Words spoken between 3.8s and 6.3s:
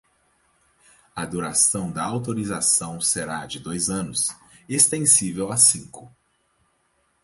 anos, extensível a cinco.